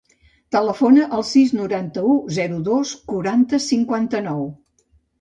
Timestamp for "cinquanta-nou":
3.71-4.47